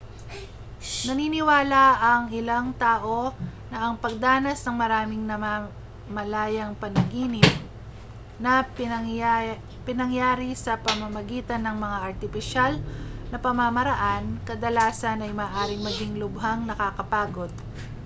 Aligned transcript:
naniniwala 1.07 1.83
ang 2.11 2.23
ilang 2.39 2.67
tao 2.85 3.17
na 3.69 3.77
ang 3.85 3.93
pagdanas 4.03 4.57
ng 4.65 4.73
maraming 4.83 5.23
namamalayang 5.29 6.73
panaginip 6.81 7.45
na 8.45 8.53
pinangyari 9.85 10.49
sa 10.65 10.73
pamamagitan 10.85 11.61
ng 11.63 11.75
mga 11.83 11.97
artipisyal 12.07 12.73
na 13.31 13.37
pamamaraan 13.45 14.25
kadalasan 14.47 15.21
ay 15.25 15.31
maaaring 15.39 15.83
maging 15.89 16.13
lubhang 16.21 16.61
nakakapagod 16.69 17.51